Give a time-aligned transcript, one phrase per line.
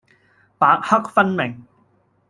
[0.57, 1.63] 白黑分明